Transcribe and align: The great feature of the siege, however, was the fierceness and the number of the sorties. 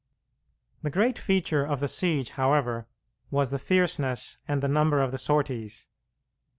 The 0.81 0.89
great 0.89 1.19
feature 1.19 1.63
of 1.63 1.79
the 1.79 1.87
siege, 1.87 2.31
however, 2.31 2.87
was 3.29 3.51
the 3.51 3.59
fierceness 3.59 4.39
and 4.47 4.63
the 4.63 4.67
number 4.67 4.99
of 4.99 5.11
the 5.11 5.19
sorties. 5.19 5.89